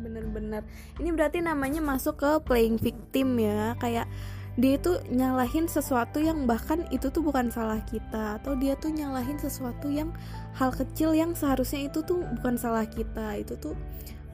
Bener-bener. 0.00 0.62
Ini 1.00 1.10
berarti 1.12 1.42
namanya 1.42 1.80
masuk 1.82 2.20
ke 2.20 2.30
playing 2.44 2.78
victim 2.78 3.36
ya, 3.40 3.74
kayak 3.80 4.08
dia 4.54 4.78
itu 4.78 5.02
nyalahin 5.10 5.66
sesuatu 5.66 6.22
yang 6.22 6.46
bahkan 6.46 6.86
itu 6.94 7.10
tuh 7.10 7.26
bukan 7.26 7.50
salah 7.50 7.82
kita 7.82 8.38
atau 8.38 8.54
dia 8.54 8.78
tuh 8.78 8.94
nyalahin 8.94 9.34
sesuatu 9.34 9.90
yang 9.90 10.14
hal 10.54 10.70
kecil 10.70 11.10
yang 11.10 11.34
seharusnya 11.34 11.90
itu 11.90 12.06
tuh 12.06 12.22
bukan 12.38 12.54
salah 12.54 12.86
kita 12.86 13.34
itu 13.34 13.58
tuh 13.58 13.74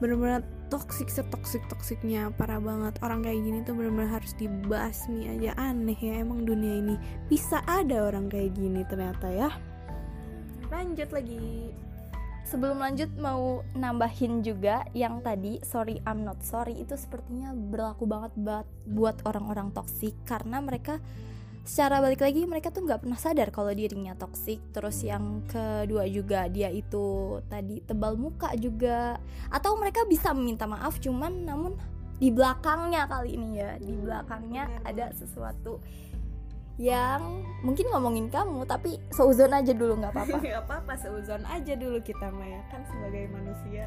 bener-bener 0.01 0.41
toxic 0.73 1.13
setoksik 1.13 1.61
toksiknya 1.69 2.33
parah 2.33 2.57
banget. 2.57 2.97
Orang 3.05 3.21
kayak 3.21 3.37
gini 3.45 3.61
tuh 3.61 3.77
bener-bener 3.77 4.09
harus 4.09 4.33
dibasmi 4.35 5.29
aja. 5.29 5.53
Aneh 5.61 5.95
ya 5.95 6.25
emang 6.25 6.41
dunia 6.43 6.81
ini 6.81 6.95
bisa 7.29 7.61
ada 7.69 8.09
orang 8.09 8.27
kayak 8.27 8.57
gini 8.57 8.81
ternyata 8.89 9.29
ya. 9.29 9.53
Lanjut 10.73 11.13
lagi. 11.13 11.69
Sebelum 12.41 12.81
lanjut 12.81 13.07
mau 13.21 13.61
nambahin 13.77 14.41
juga 14.41 14.83
yang 14.97 15.21
tadi 15.21 15.61
sorry 15.61 16.01
I'm 16.03 16.25
not 16.25 16.41
sorry 16.41 16.81
itu 16.81 16.97
sepertinya 16.97 17.53
berlaku 17.53 18.09
banget 18.09 18.33
buat 18.89 19.21
orang-orang 19.23 19.71
toksik 19.71 20.17
karena 20.25 20.59
mereka 20.59 20.97
secara 21.61 22.01
balik 22.01 22.25
lagi 22.25 22.41
mereka 22.49 22.73
tuh 22.73 22.83
nggak 22.83 23.05
pernah 23.05 23.19
sadar 23.21 23.53
kalau 23.53 23.69
dirinya 23.69 24.17
toksik 24.17 24.57
terus 24.73 25.05
yang 25.05 25.45
kedua 25.45 26.09
juga 26.09 26.49
dia 26.49 26.73
itu 26.73 27.37
tadi 27.47 27.81
tebal 27.85 28.17
muka 28.17 28.53
juga. 28.57 29.21
Atau 29.53 29.77
mereka 29.77 30.03
bisa 30.09 30.33
meminta 30.33 30.65
maaf 30.65 30.97
cuman 30.97 31.45
namun 31.45 31.77
di 32.21 32.29
belakangnya 32.29 33.09
kali 33.09 33.33
ini 33.33 33.57
ya 33.57 33.81
di 33.81 33.97
belakangnya 33.97 34.69
ada 34.85 35.09
sesuatu 35.17 35.81
yang 36.81 37.45
mungkin 37.61 37.89
ngomongin 37.93 38.29
kamu 38.29 38.65
tapi 38.65 38.97
seuzon 39.13 39.53
aja 39.53 39.73
dulu 39.73 40.01
nggak 40.01 40.13
apa-apa. 40.17 40.37
Nggak 40.45 40.63
apa-apa 40.65 40.93
seuzon 40.97 41.43
aja 41.45 41.73
dulu 41.77 42.01
kita 42.01 42.33
Maya 42.33 42.61
kan 42.73 42.81
sebagai 42.89 43.29
manusia 43.29 43.85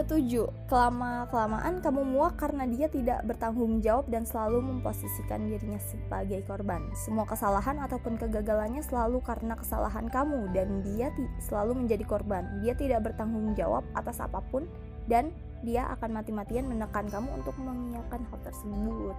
Ketujuh, 0.00 0.48
kelama 0.64 1.28
kelamaan 1.28 1.84
kamu 1.84 2.08
muak 2.08 2.40
karena 2.40 2.64
dia 2.64 2.88
tidak 2.88 3.20
bertanggung 3.28 3.84
jawab 3.84 4.08
dan 4.08 4.24
selalu 4.24 4.64
memposisikan 4.64 5.44
dirinya 5.44 5.76
sebagai 5.76 6.40
korban. 6.48 6.88
Semua 6.96 7.28
kesalahan 7.28 7.76
ataupun 7.84 8.16
kegagalannya 8.16 8.80
selalu 8.80 9.20
karena 9.20 9.60
kesalahan 9.60 10.08
kamu 10.08 10.56
dan 10.56 10.80
dia 10.80 11.12
selalu 11.44 11.84
menjadi 11.84 12.00
korban. 12.08 12.48
Dia 12.64 12.72
tidak 12.80 13.12
bertanggung 13.12 13.52
jawab 13.52 13.84
atas 13.92 14.24
apa 14.24 14.40
pun 14.48 14.64
dan 15.04 15.36
dia 15.60 15.84
akan 15.92 16.16
mati-matian 16.16 16.64
menekan 16.64 17.04
kamu 17.12 17.28
untuk 17.36 17.52
mengiyakan 17.60 18.24
hal 18.24 18.40
tersebut. 18.40 19.16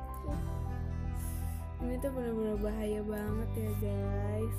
Ini 1.86 1.94
tuh 2.02 2.10
benar-benar 2.10 2.58
bahaya 2.58 3.02
banget 3.06 3.50
ya 3.54 3.72
guys 3.86 4.58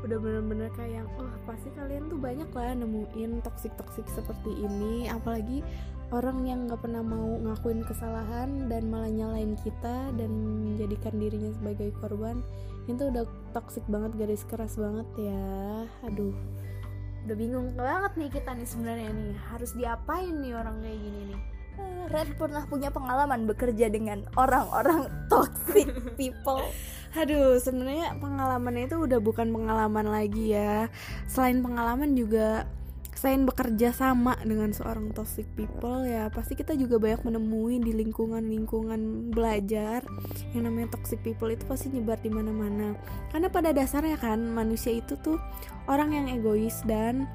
udah 0.00 0.16
bener-bener 0.16 0.72
kayak 0.72 1.04
oh 1.20 1.28
pasti 1.44 1.68
kalian 1.76 2.08
tuh 2.08 2.16
banyak 2.16 2.48
lah 2.56 2.72
nemuin 2.72 3.44
toksik 3.44 3.72
toksik 3.76 4.06
seperti 4.08 4.50
ini. 4.64 5.08
Apalagi 5.12 5.60
orang 6.10 6.42
yang 6.48 6.66
nggak 6.66 6.80
pernah 6.80 7.04
mau 7.04 7.36
ngakuin 7.38 7.84
kesalahan 7.84 8.66
dan 8.66 8.88
malah 8.88 9.12
nyalain 9.12 9.54
kita 9.60 10.10
dan 10.16 10.30
menjadikan 10.32 11.14
dirinya 11.20 11.52
sebagai 11.54 11.92
korban 12.00 12.40
itu 12.88 13.12
udah 13.12 13.28
toksik 13.52 13.84
banget 13.86 14.16
garis 14.16 14.42
keras 14.48 14.80
banget 14.80 15.06
ya. 15.20 15.44
Aduh. 16.08 16.34
Udah 17.28 17.36
bingung 17.36 17.76
banget 17.76 18.12
nih 18.16 18.30
kita 18.32 18.56
nih 18.56 18.64
sebenarnya 18.64 19.10
nih 19.12 19.36
harus 19.52 19.70
diapain 19.76 20.34
nih 20.40 20.56
orang 20.56 20.80
kayak 20.80 20.98
gini 20.98 21.20
nih? 21.28 21.40
Eh, 21.80 22.04
Red 22.10 22.28
pernah 22.40 22.64
punya 22.66 22.88
pengalaman 22.88 23.44
bekerja 23.44 23.92
dengan 23.92 24.24
orang-orang 24.34 25.06
toxic 25.28 25.88
people 26.16 26.64
aduh 27.10 27.58
sebenarnya 27.58 28.16
pengalamannya 28.22 28.86
itu 28.86 28.96
udah 29.02 29.18
bukan 29.18 29.50
pengalaman 29.50 30.06
lagi 30.06 30.54
ya. 30.54 30.86
Selain 31.26 31.58
pengalaman 31.58 32.14
juga 32.14 32.70
selain 33.20 33.44
bekerja 33.44 33.92
sama 33.92 34.32
dengan 34.40 34.72
seorang 34.72 35.12
toxic 35.12 35.44
people 35.52 36.08
ya 36.08 36.32
pasti 36.32 36.56
kita 36.56 36.72
juga 36.72 36.96
banyak 36.96 37.20
menemui 37.28 37.76
di 37.76 37.92
lingkungan-lingkungan 37.92 39.28
belajar 39.36 40.00
yang 40.56 40.64
namanya 40.64 40.96
toxic 40.96 41.20
people 41.20 41.52
itu 41.52 41.60
pasti 41.68 41.92
nyebar 41.92 42.16
di 42.24 42.32
mana-mana. 42.32 42.96
Karena 43.28 43.52
pada 43.52 43.76
dasarnya 43.76 44.16
kan 44.16 44.40
manusia 44.40 44.96
itu 44.96 45.20
tuh 45.20 45.36
orang 45.84 46.16
yang 46.16 46.26
egois 46.32 46.80
dan 46.88 47.28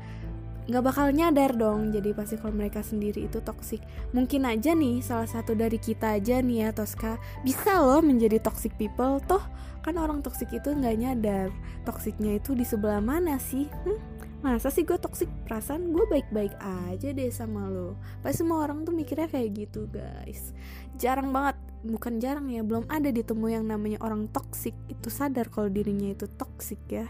nggak 0.66 0.84
bakal 0.84 1.14
nyadar 1.14 1.54
dong 1.54 1.94
jadi 1.94 2.10
pasti 2.18 2.42
kalau 2.42 2.58
mereka 2.58 2.82
sendiri 2.82 3.30
itu 3.30 3.38
toxic. 3.42 3.82
Mungkin 4.18 4.50
aja 4.50 4.74
nih 4.74 5.02
salah 5.06 5.30
satu 5.30 5.54
dari 5.54 5.78
kita 5.78 6.18
aja 6.18 6.42
nih 6.42 6.66
ya 6.66 6.70
Tosca 6.74 7.22
bisa 7.46 7.78
loh 7.78 8.02
menjadi 8.02 8.42
toxic 8.42 8.74
people. 8.82 9.22
Toh 9.30 9.42
kan 9.86 10.02
orang 10.02 10.26
toxic 10.26 10.50
itu 10.50 10.74
nggak 10.74 10.98
nyadar. 10.98 11.48
Toksiknya 11.86 12.42
itu 12.42 12.58
di 12.58 12.66
sebelah 12.66 12.98
mana 12.98 13.38
sih? 13.38 13.70
Hmm? 13.86 14.02
masa 14.46 14.70
sih 14.70 14.86
gue 14.86 14.98
toxic? 15.02 15.26
Perasaan 15.50 15.90
gue 15.90 16.06
baik-baik 16.06 16.54
aja 16.62 17.10
deh 17.10 17.34
sama 17.34 17.66
lo. 17.66 17.98
Pasti 18.22 18.46
semua 18.46 18.62
orang 18.62 18.86
tuh 18.86 18.94
mikirnya 18.94 19.26
kayak 19.26 19.50
gitu 19.58 19.90
guys. 19.90 20.54
Jarang 21.02 21.34
banget 21.34 21.58
bukan 21.82 22.22
jarang 22.22 22.50
ya 22.54 22.62
belum 22.62 22.86
ada 22.86 23.10
ditemu 23.10 23.46
yang 23.50 23.66
namanya 23.66 23.98
orang 24.06 24.30
toxic. 24.30 24.78
Itu 24.86 25.10
sadar 25.10 25.50
kalau 25.50 25.70
dirinya 25.74 26.14
itu 26.14 26.30
toxic 26.38 26.78
ya 26.86 27.10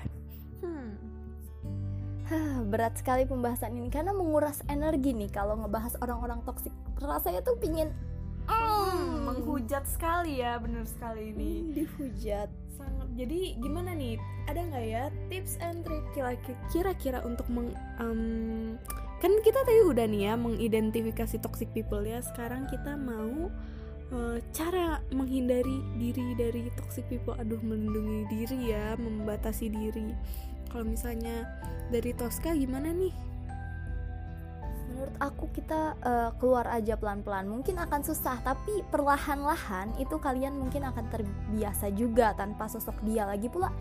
berat 2.75 3.00
sekali 3.00 3.24
pembahasan 3.24 3.72
ini 3.79 3.88
karena 3.88 4.12
menguras 4.12 4.60
energi 4.67 5.15
nih 5.15 5.32
kalau 5.32 5.55
ngebahas 5.63 5.96
orang-orang 6.03 6.44
toksik. 6.44 6.75
Rasanya 7.00 7.39
tuh 7.39 7.55
pingin 7.55 7.96
mm, 8.51 9.32
menghujat 9.32 9.88
sekali 9.88 10.44
ya, 10.44 10.60
bener 10.60 10.84
sekali 10.84 11.32
ini. 11.32 11.63
Mm, 11.63 11.67
dihujat. 11.72 12.51
Sangat. 12.75 13.08
Jadi 13.15 13.55
gimana 13.63 13.96
nih? 13.96 14.20
Ada 14.51 14.60
nggak 14.67 14.86
ya 14.91 15.03
tips 15.32 15.55
and 15.63 15.88
trick 15.88 16.03
kira-kira 16.67 17.24
untuk 17.24 17.48
meng 17.48 17.72
um, 18.03 18.75
kan 19.24 19.32
kita 19.41 19.63
tadi 19.63 19.82
udah 19.88 20.05
nih 20.12 20.27
ya 20.27 20.34
mengidentifikasi 20.36 21.39
toxic 21.39 21.72
people 21.72 22.03
ya. 22.03 22.20
Sekarang 22.20 22.67
kita 22.67 23.00
mau 23.00 23.48
uh, 24.12 24.38
cara 24.51 25.00
menghindari 25.15 25.79
diri 25.96 26.36
dari 26.36 26.67
toxic 26.75 27.08
people. 27.08 27.39
Aduh, 27.39 27.63
melindungi 27.63 28.27
diri 28.27 28.75
ya, 28.75 29.00
membatasi 29.00 29.72
diri 29.72 30.12
kalau 30.75 30.91
misalnya 30.91 31.48
dari 31.88 32.12
Tosca 32.12 32.51
gimana 32.51 32.91
nih? 32.91 33.15
Menurut 34.91 35.15
aku 35.24 35.48
kita 35.55 35.96
uh, 36.03 36.36
keluar 36.36 36.67
aja 36.67 37.00
pelan-pelan. 37.00 37.48
Mungkin 37.48 37.79
akan 37.79 38.03
susah 38.03 38.44
tapi 38.44 38.84
perlahan-lahan 38.91 39.96
itu 40.03 40.20
kalian 40.20 40.60
mungkin 40.60 40.84
akan 40.84 41.08
terbiasa 41.08 41.96
juga 41.96 42.36
tanpa 42.36 42.67
sosok 42.67 43.00
dia. 43.08 43.24
Lagi 43.24 43.48
pula 43.48 43.72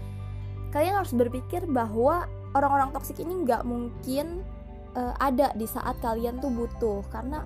kalian 0.71 1.03
harus 1.03 1.11
berpikir 1.11 1.67
bahwa 1.67 2.31
orang-orang 2.55 2.95
toksik 2.95 3.19
ini 3.19 3.43
nggak 3.43 3.67
mungkin 3.67 4.47
uh, 4.95 5.19
ada 5.19 5.51
di 5.59 5.67
saat 5.67 5.99
kalian 5.99 6.39
tuh 6.39 6.55
butuh. 6.55 7.03
Karena 7.11 7.43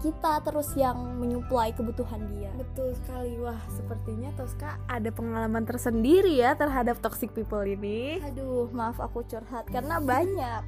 kita 0.00 0.40
terus 0.40 0.72
yang 0.74 0.96
menyuplai 1.20 1.76
kebutuhan 1.76 2.24
dia. 2.32 2.48
Betul 2.56 2.96
sekali. 2.96 3.36
Wah, 3.36 3.60
sepertinya 3.68 4.32
Tosca 4.34 4.80
ada 4.88 5.12
pengalaman 5.12 5.68
tersendiri 5.68 6.40
ya 6.40 6.56
terhadap 6.56 6.98
toxic 7.04 7.36
people 7.36 7.60
ini. 7.60 8.18
Aduh, 8.24 8.72
maaf 8.72 8.96
aku 8.96 9.22
curhat 9.28 9.68
karena 9.68 10.00
banyak. 10.12 10.64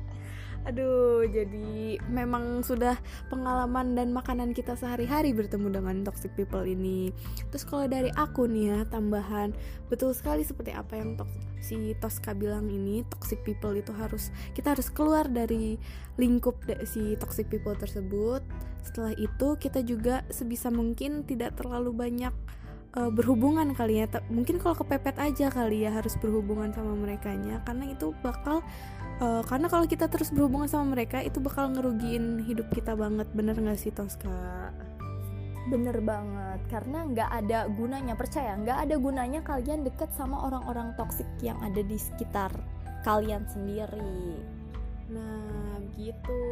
Aduh, 0.62 1.26
jadi 1.26 1.98
memang 2.06 2.62
sudah 2.62 2.94
pengalaman 3.26 3.98
dan 3.98 4.14
makanan 4.14 4.54
kita 4.54 4.78
sehari-hari 4.78 5.34
bertemu 5.34 5.74
dengan 5.74 6.06
toxic 6.06 6.30
people 6.38 6.62
ini. 6.62 7.10
Terus 7.50 7.66
kalau 7.66 7.90
dari 7.90 8.14
aku 8.14 8.46
nih 8.46 8.70
ya, 8.70 8.78
tambahan 8.86 9.50
betul 9.90 10.14
sekali 10.14 10.46
seperti 10.46 10.70
apa 10.70 10.94
yang 10.94 11.18
tok 11.18 11.26
si 11.58 11.98
Tosca 11.98 12.30
bilang 12.30 12.70
ini, 12.70 13.02
toxic 13.10 13.42
people 13.42 13.74
itu 13.74 13.90
harus 13.90 14.30
kita 14.54 14.78
harus 14.78 14.86
keluar 14.86 15.26
dari 15.26 15.82
lingkup 16.14 16.62
si 16.86 17.18
toxic 17.18 17.50
people 17.50 17.74
tersebut. 17.74 18.46
Setelah 18.82 19.14
itu 19.14 19.48
kita 19.56 19.80
juga 19.86 20.26
sebisa 20.28 20.68
mungkin 20.68 21.22
tidak 21.22 21.58
terlalu 21.58 21.94
banyak 21.94 22.34
uh, 22.96 23.10
berhubungan 23.10 23.72
kali 23.72 24.04
ya. 24.04 24.06
Mungkin 24.28 24.60
kalau 24.60 24.76
kepepet 24.76 25.16
aja 25.18 25.48
kali 25.48 25.84
ya 25.86 25.90
harus 25.94 26.14
berhubungan 26.20 26.72
sama 26.72 26.92
mereka 26.96 27.32
nya 27.32 27.60
karena 27.64 27.92
itu 27.92 28.12
bakal 28.20 28.60
uh, 29.20 29.42
karena 29.46 29.66
kalau 29.68 29.86
kita 29.88 30.08
terus 30.08 30.32
berhubungan 30.34 30.68
sama 30.68 30.92
mereka 30.92 31.20
itu 31.22 31.40
bakal 31.40 31.72
ngerugiin 31.72 32.44
hidup 32.44 32.68
kita 32.72 32.92
banget 32.98 33.28
bener 33.32 33.56
nggak 33.56 33.78
sih 33.78 33.92
Tosca? 33.94 34.70
Bener 35.70 36.02
banget 36.02 36.60
karena 36.68 37.06
nggak 37.06 37.30
ada 37.44 37.58
gunanya 37.70 38.14
percaya 38.18 38.58
nggak 38.58 38.78
ada 38.88 38.94
gunanya 38.98 39.40
kalian 39.46 39.86
deket 39.86 40.10
sama 40.12 40.42
orang-orang 40.42 40.92
toksik 40.98 41.28
yang 41.40 41.56
ada 41.62 41.80
di 41.80 41.96
sekitar 41.96 42.50
kalian 43.06 43.46
sendiri. 43.46 44.42
Nah 45.10 45.61
gitu. 45.96 46.42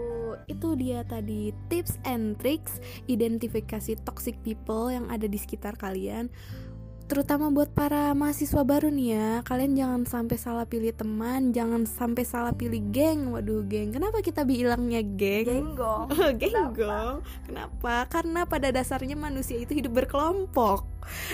Itu 0.46 0.74
dia 0.76 1.06
tadi 1.06 1.54
tips 1.72 2.00
and 2.04 2.36
tricks 2.38 2.82
identifikasi 3.06 3.98
toxic 4.02 4.36
people 4.44 4.90
yang 4.90 5.06
ada 5.08 5.26
di 5.26 5.38
sekitar 5.38 5.78
kalian. 5.78 6.32
Terutama 7.10 7.50
buat 7.50 7.74
para 7.74 8.14
mahasiswa 8.14 8.62
baru 8.62 8.86
nih 8.86 9.18
ya 9.18 9.28
kalian 9.42 9.74
jangan 9.74 10.02
sampai 10.06 10.38
salah 10.38 10.62
pilih 10.62 10.94
teman 10.94 11.50
jangan 11.50 11.82
sampai 11.82 12.22
salah 12.22 12.54
pilih 12.54 12.78
geng. 12.94 13.34
Waduh 13.34 13.66
geng. 13.66 13.90
Kenapa 13.90 14.22
kita 14.22 14.46
bilangnya 14.46 15.02
geng? 15.02 15.74
Genggong. 15.74 16.06
Genggong. 16.42 17.26
Kenapa? 17.50 18.06
Karena 18.06 18.46
pada 18.46 18.70
dasarnya 18.70 19.18
manusia 19.18 19.58
itu 19.58 19.74
hidup 19.74 20.06
berkelompok 20.06 20.89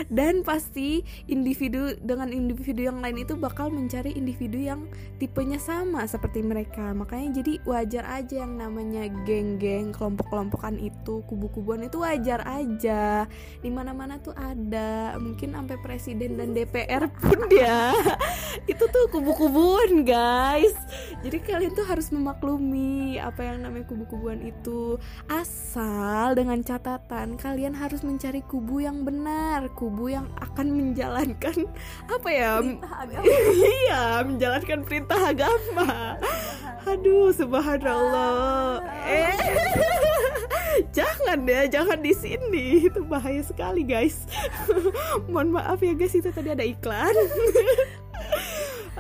dan 0.09 0.43
pasti 0.43 1.03
individu 1.27 1.97
dengan 2.03 2.31
individu 2.31 2.87
yang 2.87 2.99
lain 3.01 3.23
itu 3.23 3.35
bakal 3.39 3.69
mencari 3.71 4.15
individu 4.15 4.59
yang 4.59 4.87
tipenya 5.17 5.61
sama 5.61 6.05
seperti 6.07 6.43
mereka. 6.45 6.93
Makanya 6.93 7.43
jadi 7.43 7.53
wajar 7.65 8.05
aja 8.07 8.45
yang 8.45 8.59
namanya 8.59 9.09
geng-geng 9.25 9.93
kelompok-kelompokan 9.93 10.79
itu 10.81 11.25
kubu-kubuan 11.27 11.87
itu 11.87 12.03
wajar 12.03 12.45
aja. 12.45 13.27
Di 13.61 13.71
mana-mana 13.73 14.21
tuh 14.21 14.37
ada. 14.37 15.17
Mungkin 15.17 15.57
sampai 15.57 15.77
presiden 15.81 16.37
dan 16.37 16.53
DPR 16.53 17.09
pun 17.09 17.49
ya. 17.61 17.93
Itu 18.65 18.89
tuh 18.91 19.09
kubu-kubuan 19.13 20.05
guys. 20.05 20.75
Jadi 21.25 21.39
kalian 21.43 21.73
tuh 21.73 21.87
harus 21.87 22.13
memaklumi 22.13 23.19
apa 23.19 23.43
yang 23.43 23.65
namanya 23.65 23.89
kubu-kubuan 23.89 24.41
itu. 24.45 25.01
Asal 25.27 26.37
dengan 26.37 26.61
catatan 26.61 27.37
kalian 27.41 27.75
harus 27.77 28.05
mencari 28.05 28.41
kubu 28.45 28.85
yang 28.85 29.03
benar 29.07 29.56
kubu 29.73 30.13
yang 30.13 30.29
akan 30.37 30.67
menjalankan 30.77 31.65
apa 32.15 32.29
ya? 32.29 32.61
Iya 33.87 34.23
menjalankan 34.29 34.85
perintah 34.85 35.33
agama. 35.33 36.21
Aduh 36.85 37.33
subhanallah. 37.33 38.85
Eh 39.09 39.33
jangan 40.97 41.49
ya 41.49 41.65
jangan 41.65 41.99
di 42.05 42.13
sini. 42.13 42.87
Itu 42.93 43.03
bahaya 43.09 43.41
sekali 43.41 43.83
guys. 43.83 44.29
Mohon 45.33 45.61
maaf 45.63 45.81
ya 45.81 45.97
guys 45.97 46.13
itu 46.13 46.29
tadi 46.29 46.53
ada 46.53 46.65
iklan. 46.65 47.17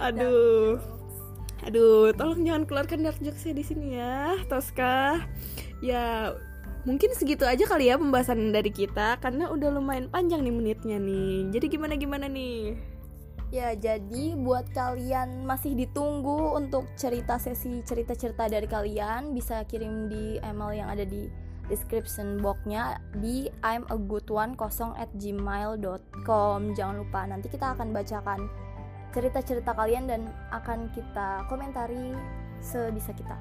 Aduh. 0.00 0.80
Aduh 1.66 2.14
tolong 2.14 2.46
jangan 2.46 2.64
keluarkan 2.64 3.02
dark 3.02 3.18
jokes 3.18 3.42
di 3.42 3.64
sini 3.66 3.98
ya 3.98 4.38
Tosca 4.46 5.18
ya 5.82 6.30
mungkin 6.86 7.10
segitu 7.18 7.42
aja 7.42 7.66
kali 7.66 7.90
ya 7.90 7.98
pembahasan 7.98 8.54
dari 8.54 8.70
kita 8.70 9.18
karena 9.18 9.50
udah 9.50 9.74
lumayan 9.74 10.06
panjang 10.06 10.46
nih 10.46 10.54
menitnya 10.54 10.96
nih. 11.02 11.50
Jadi 11.50 11.66
gimana 11.66 11.94
gimana 11.98 12.26
nih? 12.30 12.78
Ya, 13.54 13.78
jadi 13.78 14.34
buat 14.34 14.66
kalian 14.74 15.46
masih 15.46 15.78
ditunggu 15.78 16.58
untuk 16.58 16.90
cerita 16.98 17.38
sesi 17.38 17.78
cerita-cerita 17.86 18.50
dari 18.50 18.66
kalian 18.66 19.34
bisa 19.34 19.62
kirim 19.70 20.10
di 20.10 20.42
email 20.42 20.82
yang 20.82 20.88
ada 20.90 21.06
di 21.06 21.30
description 21.70 22.38
boxnya 22.42 22.98
di 23.22 23.50
I'm 23.62 23.86
a 23.90 23.98
good 23.98 24.26
one 24.30 24.54
kosong 24.54 24.94
at 24.98 25.10
gmail.com 25.18 26.60
jangan 26.74 26.96
lupa 27.02 27.26
nanti 27.26 27.50
kita 27.50 27.74
akan 27.74 27.90
bacakan 27.90 28.46
cerita-cerita 29.10 29.74
kalian 29.74 30.06
dan 30.06 30.30
akan 30.54 30.90
kita 30.94 31.42
komentari 31.50 32.14
sebisa 32.62 33.10
kita 33.14 33.34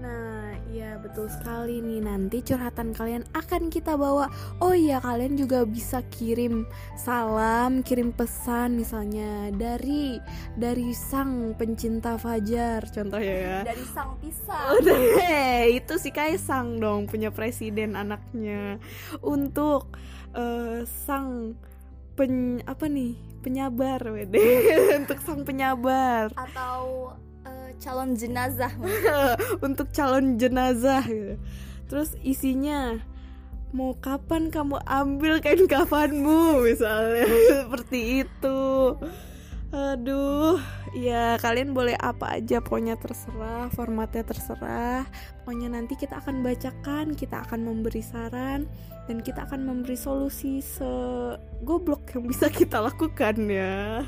Nah, 0.00 0.56
iya 0.72 0.96
betul 0.96 1.28
sekali 1.28 1.84
nih. 1.84 2.00
Nanti 2.00 2.40
curhatan 2.40 2.96
kalian 2.96 3.24
akan 3.36 3.68
kita 3.68 3.94
bawa. 4.00 4.32
Oh 4.64 4.72
iya, 4.72 4.96
kalian 5.04 5.36
juga 5.36 5.68
bisa 5.68 6.00
kirim 6.08 6.64
salam, 6.96 7.84
kirim 7.84 8.10
pesan 8.16 8.80
misalnya 8.80 9.52
dari 9.52 10.16
dari 10.56 10.96
sang 10.96 11.52
pencinta 11.54 12.16
Fajar 12.16 12.88
contohnya 12.88 13.36
ya. 13.36 13.58
Dari 13.68 13.84
sang 13.84 14.16
pisang. 14.24 14.66
Oh, 14.72 14.80
deh, 14.80 15.76
itu 15.76 15.94
si 16.00 16.08
Kaisang 16.08 16.80
dong 16.80 17.04
punya 17.04 17.28
presiden 17.28 17.92
anaknya. 17.92 18.80
Untuk 19.20 19.92
uh, 20.32 20.80
sang 20.88 21.60
pen 22.16 22.64
apa 22.64 22.88
nih? 22.88 23.30
penyabar 23.40 24.04
wede 24.12 24.68
untuk 25.00 25.18
sang 25.24 25.42
penyabar 25.48 26.28
atau 26.36 27.12
calon 27.80 28.12
jenazah 28.14 28.70
untuk 29.66 29.88
calon 29.90 30.36
jenazah. 30.36 31.02
Gitu. 31.08 31.40
terus 31.90 32.14
isinya 32.22 33.02
mau 33.74 33.98
kapan 33.98 34.52
kamu 34.52 34.78
ambil 34.86 35.42
kain 35.42 35.66
kafanmu? 35.66 36.62
misalnya. 36.62 37.26
Seperti 37.50 38.22
itu. 38.22 38.60
Aduh 39.70 40.58
ya 40.98 41.38
kalian 41.38 41.70
boleh 41.70 41.94
apa 41.94 42.42
aja 42.42 42.58
pokoknya 42.58 42.98
terserah 42.98 43.70
formatnya 43.70 44.26
terserah. 44.26 45.06
Pokoknya 45.42 45.70
nanti 45.70 45.94
kita 45.94 46.18
akan 46.18 46.42
bacakan 46.42 47.14
kita 47.14 47.46
akan 47.46 47.60
memberi 47.66 48.02
saran 48.02 48.66
dan 49.06 49.22
kita 49.22 49.46
akan 49.46 49.66
memberi 49.66 49.94
solusi 49.98 50.62
segoblok 50.62 52.14
yang 52.14 52.30
bisa 52.30 52.46
kita 52.46 52.78
lakukan 52.82 53.34
ya 53.50 54.06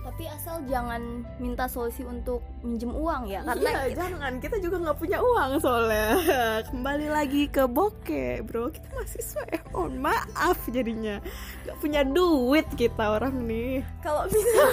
tapi 0.00 0.24
asal 0.32 0.64
jangan 0.64 1.28
minta 1.36 1.68
solusi 1.68 2.00
untuk 2.08 2.40
minjem 2.64 2.88
uang 2.88 3.28
ya 3.28 3.44
karena 3.44 3.68
iya, 3.68 3.80
kita... 3.92 4.00
jangan 4.00 4.32
kita 4.40 4.56
juga 4.64 4.76
nggak 4.80 4.98
punya 4.98 5.18
uang 5.20 5.50
soalnya 5.60 6.08
kembali 6.72 7.06
lagi 7.12 7.42
ke 7.52 7.68
bokeh 7.68 8.40
bro 8.40 8.72
kita 8.72 8.88
mahasiswa 8.96 9.42
ya 9.52 9.60
mohon 9.76 10.00
maaf 10.00 10.58
jadinya 10.72 11.20
nggak 11.68 11.76
punya 11.84 12.00
duit 12.04 12.66
kita 12.80 13.20
orang 13.20 13.44
nih 13.44 13.84
kalau 14.00 14.24
bisa 14.28 14.60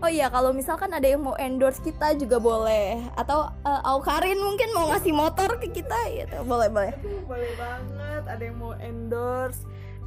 Oh 0.00 0.08
iya, 0.08 0.32
kalau 0.32 0.56
misalkan 0.56 0.88
ada 0.96 1.04
yang 1.04 1.20
mau 1.20 1.36
endorse 1.36 1.76
kita 1.84 2.16
juga 2.16 2.40
boleh. 2.40 3.04
Atau 3.20 3.52
uh, 3.52 3.80
Aukarin 3.84 4.40
mungkin 4.40 4.72
mau 4.72 4.88
ngasih 4.88 5.12
motor 5.12 5.60
ke 5.60 5.68
kita 5.68 6.08
gitu. 6.16 6.40
Boleh, 6.48 6.72
boleh. 6.72 6.96
Boleh 7.28 7.52
banget. 7.60 8.24
Ada 8.24 8.42
yang 8.48 8.56
mau 8.56 8.72
endorse 8.80 9.60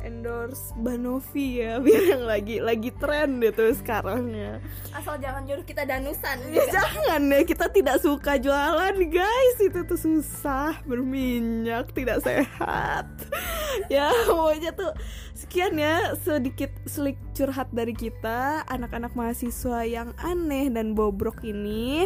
endorse 0.04 0.76
Banovi 0.76 1.64
ya 1.64 1.80
biar 1.84 2.04
yang 2.20 2.24
lagi 2.28 2.60
lagi 2.60 2.92
tren 3.00 3.40
gitu 3.40 3.72
sekarang 3.74 4.30
ya. 4.36 4.60
Asal 4.92 5.18
jangan 5.18 5.48
nyuruh 5.48 5.66
kita 5.66 5.88
danusan. 5.88 6.38
Ya, 6.52 6.68
jangan 6.70 7.24
ya 7.32 7.42
kita 7.48 7.72
tidak 7.72 7.98
suka 8.04 8.38
jualan 8.38 8.96
guys. 9.10 9.58
Itu 9.64 9.88
tuh 9.88 9.98
susah 9.98 10.84
berminyak 10.86 11.96
tidak 11.96 12.22
sehat. 12.22 13.08
Ya 13.90 14.14
pokoknya 14.30 14.70
tuh 14.78 14.94
sekian 15.34 15.82
ya 15.82 16.14
sedikit 16.22 16.70
selik 16.86 17.18
curhat 17.34 17.74
dari 17.74 17.98
kita 17.98 18.62
anak-anak 18.70 19.18
mahasiswa 19.18 19.82
yang 19.82 20.14
aneh 20.22 20.70
dan 20.70 20.94
bobrok 20.94 21.42
ini. 21.42 22.06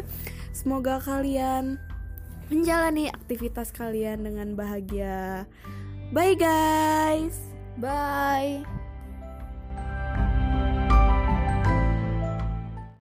Semoga 0.56 1.04
kalian 1.04 1.76
menjalani 2.48 3.12
aktivitas 3.12 3.76
kalian 3.76 4.24
dengan 4.24 4.56
bahagia. 4.56 5.44
Bye 6.16 6.40
guys 6.40 7.57
Bye. 7.78 8.66